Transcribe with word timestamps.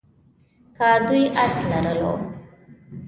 که 0.77 0.87
دوی 1.07 1.23
آس 1.43 1.55
لرلو. 1.69 2.13